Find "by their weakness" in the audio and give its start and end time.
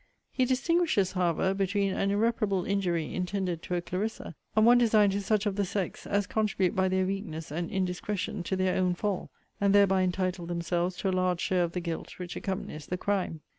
6.75-7.51